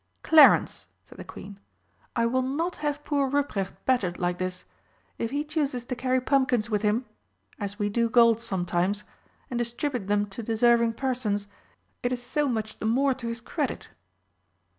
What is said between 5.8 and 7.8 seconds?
to carry pumpkins with him as